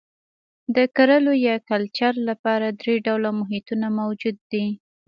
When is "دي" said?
4.51-4.65